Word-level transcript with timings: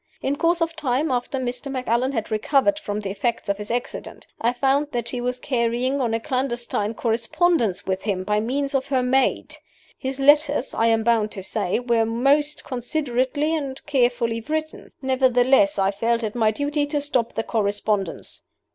In 0.23 0.35
course 0.35 0.61
of 0.63 0.75
time 0.75 1.11
after 1.11 1.37
Mr. 1.37 1.71
Macallan 1.71 2.11
had 2.13 2.31
recovered 2.31 2.79
from 2.79 3.01
the 3.01 3.11
effects 3.11 3.49
of 3.49 3.59
his 3.59 3.69
accident 3.69 4.25
I 4.41 4.51
found 4.51 4.87
that 4.93 5.09
she 5.09 5.21
was 5.21 5.37
carrying 5.37 6.01
on 6.01 6.15
a 6.15 6.19
clandestine 6.19 6.95
correspondence 6.95 7.85
with 7.85 8.01
him 8.01 8.23
by 8.23 8.39
means 8.39 8.73
of 8.73 8.87
her 8.87 9.03
maid. 9.03 9.57
His 9.99 10.19
letters, 10.19 10.73
I 10.73 10.87
am 10.87 11.03
bound 11.03 11.29
to 11.33 11.43
say, 11.43 11.77
were 11.79 12.03
most 12.07 12.63
considerately 12.63 13.55
and 13.55 13.79
carefully 13.85 14.41
written. 14.41 14.91
Nevertheless, 15.03 15.77
I 15.77 15.91
felt 15.91 16.23
it 16.23 16.33
my 16.33 16.49
duty 16.49 16.87
to 16.87 16.99
stop 16.99 17.33
the 17.33 17.43
correspondence. 17.43 18.41